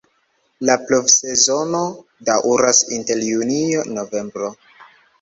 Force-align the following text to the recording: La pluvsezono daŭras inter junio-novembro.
La 0.69 0.77
pluvsezono 0.85 1.83
daŭras 2.31 2.83
inter 2.99 3.25
junio-novembro. 3.31 4.55